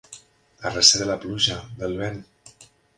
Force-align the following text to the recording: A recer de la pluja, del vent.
A 0.69 0.71
recer 0.71 1.03
de 1.03 1.09
la 1.11 1.19
pluja, 1.27 1.61
del 1.85 1.97
vent. 2.05 2.21